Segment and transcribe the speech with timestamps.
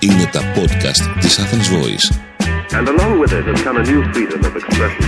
[0.00, 2.06] Είναι τα podcast της Athens Voice.
[2.78, 5.06] And along with it has come a new freedom of expression.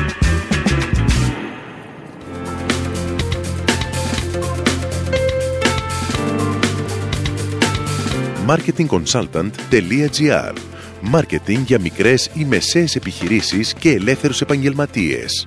[8.46, 10.52] marketingconsultant.gr
[11.00, 15.44] Μάρκετινγκ για μικρές ή μεσαίες επιχειρήσεις και ελεύθερους επαγγελματίες.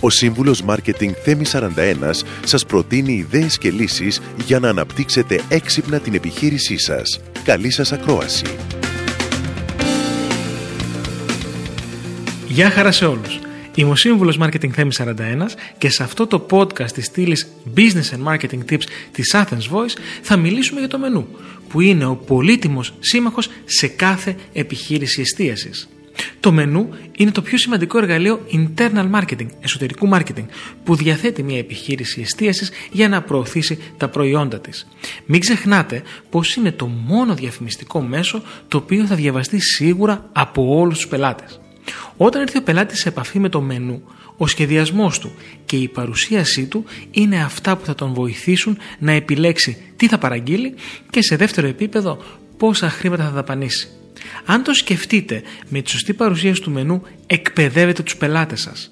[0.00, 6.14] Ο σύμβουλος Μάρκετινγκ Θέμη 41 σας προτείνει ιδέες και λύσεις για να αναπτύξετε έξυπνα την
[6.14, 7.20] επιχείρησή σας.
[7.44, 8.44] Καλή σας ακρόαση.
[12.52, 13.38] Γεια χαρά σε όλους.
[13.74, 18.32] Είμαι ο σύμβουλος Marketing Θέμης 41 και σε αυτό το podcast της στήλης Business and
[18.32, 18.82] Marketing Tips
[19.12, 21.28] της Athens Voice θα μιλήσουμε για το μενού,
[21.68, 25.88] που είναι ο πολύτιμος σύμμαχος σε κάθε επιχείρηση εστίασης.
[26.40, 30.46] Το μενού είναι το πιο σημαντικό εργαλείο internal marketing, εσωτερικού marketing,
[30.84, 34.86] που διαθέτει μια επιχείρηση εστίασης για να προωθήσει τα προϊόντα της.
[35.26, 40.96] Μην ξεχνάτε πως είναι το μόνο διαφημιστικό μέσο το οποίο θα διαβαστεί σίγουρα από όλους
[40.96, 41.59] τους πελάτες.
[42.16, 44.02] Όταν έρθει ο πελάτης σε επαφή με το μενού,
[44.36, 45.32] ο σχεδιασμός του
[45.64, 50.74] και η παρουσίασή του είναι αυτά που θα τον βοηθήσουν να επιλέξει τι θα παραγγείλει
[51.10, 52.22] και σε δεύτερο επίπεδο
[52.56, 53.88] πόσα χρήματα θα δαπανίσει.
[54.44, 58.90] Αν το σκεφτείτε με τη σωστή παρουσίαση του μενού, εκπαιδεύετε τους πελάτες σας.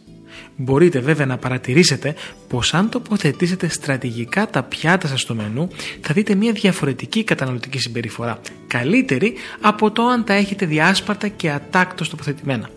[0.56, 2.14] Μπορείτε βέβαια να παρατηρήσετε
[2.48, 5.68] πως αν τοποθετήσετε στρατηγικά τα πιάτα σας στο μενού
[6.00, 12.08] θα δείτε μια διαφορετική καταναλωτική συμπεριφορά, καλύτερη από το αν τα έχετε διάσπαρτα και ατάκτως
[12.08, 12.70] τοποθετημένα.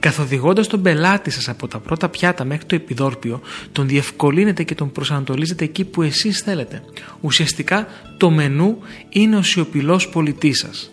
[0.00, 3.40] Καθοδηγώντας τον πελάτη σας από τα πρώτα πιάτα μέχρι το επιδόρπιο,
[3.72, 6.82] τον διευκολύνετε και τον προσανατολίζετε εκεί που εσείς θέλετε.
[7.20, 10.90] Ουσιαστικά το μενού είναι ο σιωπηλός πολιτής σας.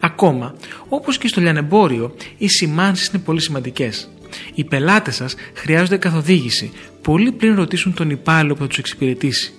[0.00, 0.54] Ακόμα,
[0.88, 4.08] όπως και στο λιανεμπόριο, οι σημάνσεις είναι πολύ σημαντικές.
[4.54, 9.52] Οι πελάτες σας χρειάζονται καθοδήγηση πολύ πριν ρωτήσουν τον υπάλληλο που θα τους εξυπηρετήσει.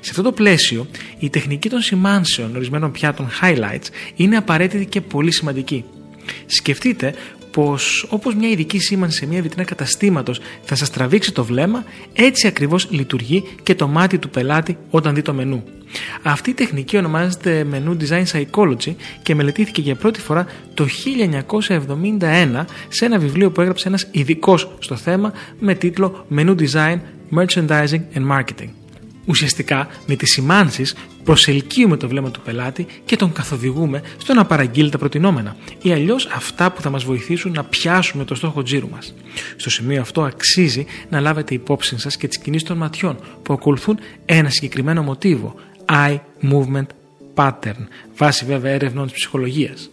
[0.00, 0.86] Σε αυτό το πλαίσιο,
[1.18, 5.84] η τεχνική των σημάνσεων ορισμένων πιάτων highlights είναι απαραίτητη και πολύ σημαντική.
[6.46, 7.14] Σκεφτείτε
[7.58, 12.46] πως όπως μια ειδική σήμανση σε μια βιτρίνα καταστήματος θα σας τραβήξει το βλέμμα, έτσι
[12.46, 15.64] ακριβώς λειτουργεί και το μάτι του πελάτη όταν δει το μενού.
[16.22, 20.86] Αυτή η τεχνική ονομάζεται Menu Design Psychology και μελετήθηκε για πρώτη φορά το
[21.68, 26.98] 1971 σε ένα βιβλίο που έγραψε ένας ειδικός στο θέμα με τίτλο Menu Design,
[27.36, 28.68] Merchandising and Marketing.
[29.28, 30.94] Ουσιαστικά με τις σημάνσεις
[31.24, 36.26] προσελκύουμε το βλέμμα του πελάτη και τον καθοδηγούμε στο να παραγγείλει τα προτινόμενα ή αλλιώς
[36.26, 39.14] αυτά που θα μας βοηθήσουν να πιάσουμε το στόχο τζίρου μας.
[39.56, 43.98] Στο σημείο αυτό αξίζει να λάβετε υπόψη σας και τις κινήσεις των ματιών που ακολουθούν
[44.24, 45.54] ένα συγκεκριμένο μοτίβο,
[45.86, 46.18] eye
[46.50, 46.86] movement
[47.34, 49.90] pattern, βάσει βέβαια έρευνων της ψυχολογίας.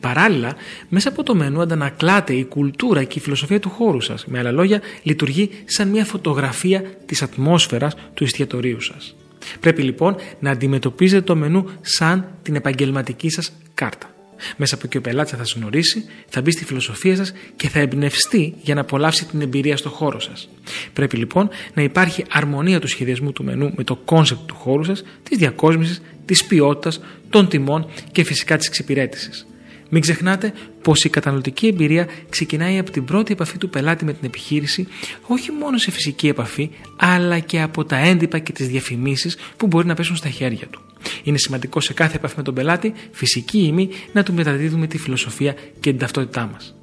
[0.00, 0.54] Παράλληλα,
[0.88, 4.26] μέσα από το μενού αντανακλάται η κουλτούρα και η φιλοσοφία του χώρου σας.
[4.26, 9.14] Με άλλα λόγια, λειτουργεί σαν μια φωτογραφία της ατμόσφαιρας του εστιατορίου σας.
[9.60, 14.14] Πρέπει λοιπόν να αντιμετωπίζετε το μενού σαν την επαγγελματική σας κάρτα.
[14.56, 17.78] Μέσα από εκεί ο πελάτης θα σας γνωρίσει, θα μπει στη φιλοσοφία σας και θα
[17.78, 20.48] εμπνευστεί για να απολαύσει την εμπειρία στο χώρο σας.
[20.92, 25.04] Πρέπει λοιπόν να υπάρχει αρμονία του σχεδιασμού του μενού με το concept του χώρου σας,
[25.22, 29.46] της διακόσμησης, της ποιότητας, των τιμών και φυσικά της εξυπηρέτησης.
[29.90, 30.52] Μην ξεχνάτε
[30.82, 34.88] πως η καταναλωτική εμπειρία ξεκινάει από την πρώτη επαφή του πελάτη με την επιχείρηση,
[35.26, 39.86] όχι μόνο σε φυσική επαφή, αλλά και από τα έντυπα και τις διαφημίσεις που μπορεί
[39.86, 40.80] να πέσουν στα χέρια του.
[41.22, 44.98] Είναι σημαντικό σε κάθε επαφή με τον πελάτη, φυσική ή μη, να του μεταδίδουμε τη
[44.98, 46.74] φιλοσοφία και την ταυτότητά μας.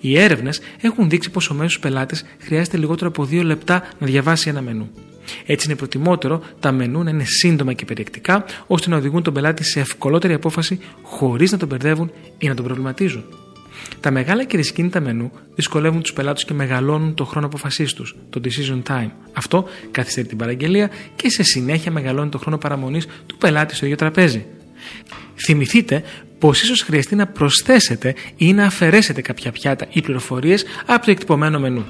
[0.00, 4.48] Οι έρευνες έχουν δείξει πως ο μέσος πελάτης χρειάζεται λιγότερο από δύο λεπτά να διαβάσει
[4.48, 4.90] ένα μενού.
[5.46, 9.64] Έτσι είναι προτιμότερο τα μενού να είναι σύντομα και περιεκτικά, ώστε να οδηγούν τον πελάτη
[9.64, 13.24] σε ευκολότερη απόφαση χωρίς να τον μπερδεύουν ή να τον προβληματίζουν.
[14.00, 18.40] Τα μεγάλα και δυσκίνητα μενού δυσκολεύουν τους πελάτες και μεγαλώνουν το χρόνο αποφασής τους, το
[18.44, 19.10] decision time.
[19.32, 23.96] Αυτό καθυστερεί την παραγγελία και σε συνέχεια μεγαλώνει το χρόνο παραμονής του πελάτη στο ίδιο
[23.96, 24.46] τραπέζι.
[25.34, 26.02] Θυμηθείτε
[26.38, 31.58] πως ίσως χρειαστεί να προσθέσετε ή να αφαιρέσετε κάποια πιάτα ή πληροφορίες από το εκτυπωμένο
[31.58, 31.84] μενού.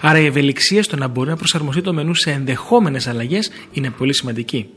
[0.00, 4.14] Άρα η ευελιξία στο να μπορεί να προσαρμοστεί το μενού σε ενδεχόμενες αλλαγές είναι πολύ
[4.14, 4.68] σημαντική.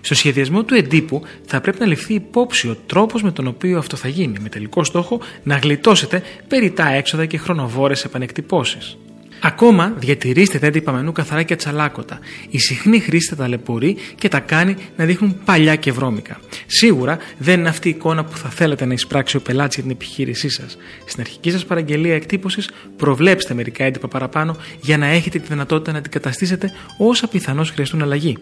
[0.00, 3.96] Στο σχεδιασμό του εντύπου θα πρέπει να ληφθεί υπόψη ο τρόπος με τον οποίο αυτό
[3.96, 8.96] θα γίνει, με τελικό στόχο να γλιτώσετε περιτά έξοδα και χρονοβόρες επανεκτυπώσεις.
[9.40, 12.18] Ακόμα διατηρήστε τα έντυπα μενού καθαρά και ατσαλάκωτα.
[12.50, 16.40] Η συχνή χρήση τα ταλαιπωρεί και τα κάνει να δείχνουν παλιά και βρώμικα.
[16.66, 19.92] Σίγουρα δεν είναι αυτή η εικόνα που θα θέλετε να εισπράξει ο πελάτης για την
[19.92, 20.76] επιχείρησή σας.
[21.04, 25.98] Στην αρχική σας παραγγελία εκτύπωσης, προβλέψτε μερικά έντυπα παραπάνω για να έχετε τη δυνατότητα να
[25.98, 28.38] αντικαταστήσετε όσα πιθανώς χρειαστούν αλλαγή.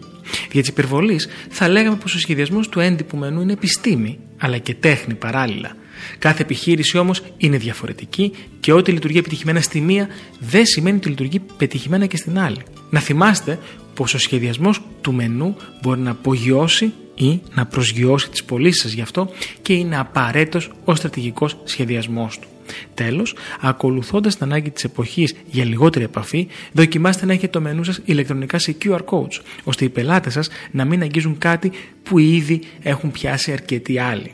[0.51, 1.19] Για τη υπερβολή,
[1.49, 5.75] θα λέγαμε πως ο σχεδιασμός του έντυπου μενού είναι επιστήμη, αλλά και τέχνη παράλληλα.
[6.19, 10.07] Κάθε επιχείρηση όμως είναι διαφορετική και ό,τι λειτουργεί επιτυχημένα στη μία
[10.39, 12.61] δεν σημαίνει ότι λειτουργεί πετυχημένα και στην άλλη.
[12.89, 13.59] Να θυμάστε
[13.93, 19.01] πως ο σχεδιασμός του μενού μπορεί να απογειώσει ή να προσγειώσει τις πωλήσεις σας γι'
[19.01, 19.29] αυτό
[19.61, 22.47] και είναι απαραίτητος ο στρατηγικός σχεδιασμός του.
[22.97, 28.01] Τέλος, ακολουθώντας την ανάγκη της εποχής για λιγότερη επαφή, δοκιμάστε να έχετε το μενού σας
[28.05, 31.71] ηλεκτρονικά σε QR codes, ώστε οι πελάτες σας να μην αγγίζουν κάτι
[32.03, 34.31] που ήδη έχουν πιάσει αρκετοί άλλοι.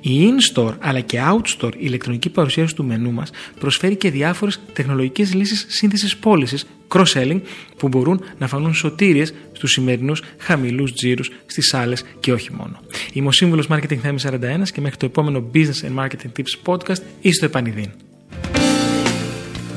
[0.00, 5.66] Η in-store αλλά και out-store ηλεκτρονική παρουσίαση του μενού μας προσφέρει και διάφορες τεχνολογικές λύσεις
[5.68, 7.40] σύνθεσης πώλησης cross-selling
[7.76, 12.80] που μπορούν να φανούν σωτήριες στους σημερινούς χαμηλούς τζίρους στις άλλες και όχι μόνο.
[13.12, 17.02] Είμαι ο Σύμβουλος Marketing Theme 41 και μέχρι το επόμενο Business and Marketing Tips podcast
[17.20, 18.03] ή στο επανειδήν.